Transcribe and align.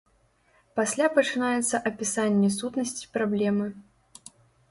Пасля 0.77 1.07
пачынаецца 1.17 1.81
апісанне 1.91 2.49
сутнасці 2.57 3.09
праблемы. 3.17 3.67